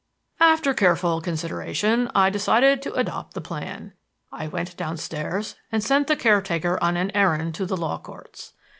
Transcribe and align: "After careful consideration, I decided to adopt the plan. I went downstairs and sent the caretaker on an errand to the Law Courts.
"After 0.39 0.73
careful 0.73 1.21
consideration, 1.21 2.09
I 2.15 2.31
decided 2.31 2.81
to 2.81 2.93
adopt 2.93 3.35
the 3.35 3.39
plan. 3.39 3.93
I 4.31 4.47
went 4.47 4.75
downstairs 4.75 5.53
and 5.71 5.83
sent 5.83 6.07
the 6.07 6.15
caretaker 6.15 6.79
on 6.83 6.97
an 6.97 7.11
errand 7.15 7.53
to 7.53 7.67
the 7.67 7.77
Law 7.77 7.99
Courts. 7.99 8.53